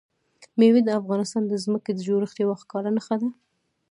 مېوې 0.57 0.81
د 0.85 0.89
افغانستان 0.99 1.43
د 1.47 1.53
ځمکې 1.63 1.91
د 1.93 1.99
جوړښت 2.07 2.35
یوه 2.43 2.55
ښکاره 2.61 2.89
نښه 2.95 3.15
ده. 3.21 3.29